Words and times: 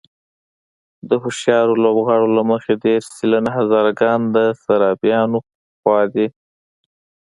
د 1.09 1.11
هوښیارو 1.23 1.73
لوبغاړو 1.83 2.27
له 2.37 2.43
مخې 2.51 2.73
دېرش 2.85 3.05
سلنه 3.17 3.49
هزاره 3.57 3.91
ګان 4.01 4.21
د 4.35 4.37
سرابيانو 4.63 5.37
خوا 5.79 6.01
دي. 6.13 6.27